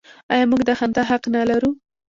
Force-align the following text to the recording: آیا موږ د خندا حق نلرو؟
آیا 0.31 0.45
موږ 0.51 0.61
د 0.65 0.69
خندا 0.79 1.03
حق 1.09 1.23
نلرو؟ 1.33 1.69